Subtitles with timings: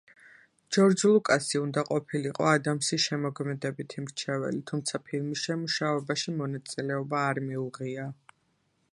[0.75, 8.07] ჯორჯ ლუკასი უნდა ყოფილიყო ადამსის შემოქმედებითი მრჩეველი, თუმცა ფილმის შემუშავებაში მონაწილეობა არ მიუღია.